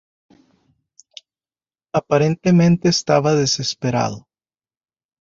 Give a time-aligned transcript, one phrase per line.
[1.93, 4.27] Aparentemente estaba desesperado.